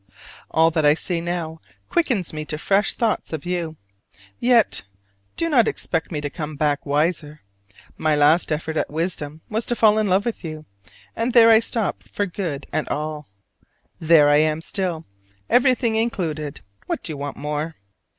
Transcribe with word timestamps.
All 0.49 0.71
that 0.71 0.83
I 0.83 0.95
see 0.95 1.21
now 1.21 1.61
quickens 1.87 2.33
me 2.33 2.43
to 2.45 2.57
fresh 2.57 2.95
thoughts 2.95 3.33
of 3.33 3.45
you. 3.45 3.75
Yet 4.39 4.81
do 5.35 5.47
not 5.47 5.67
expect 5.67 6.11
me 6.11 6.19
to 6.21 6.29
come 6.31 6.55
back 6.55 6.87
wiser: 6.87 7.41
my 7.99 8.15
last 8.15 8.51
effort 8.51 8.77
at 8.77 8.89
wisdom 8.89 9.41
was 9.47 9.67
to 9.67 9.75
fall 9.75 9.99
in 9.99 10.07
love 10.07 10.25
with 10.25 10.43
you, 10.43 10.65
and 11.15 11.33
there 11.33 11.51
I 11.51 11.59
stopped 11.59 12.09
for 12.09 12.25
good 12.25 12.65
and 12.73 12.89
all. 12.89 13.27
There 13.99 14.27
I 14.27 14.37
am 14.37 14.61
still, 14.61 15.05
everything 15.51 15.93
included: 15.95 16.61
what 16.87 17.03
do 17.03 17.11
you 17.11 17.17
want 17.17 17.37
more? 17.37 17.75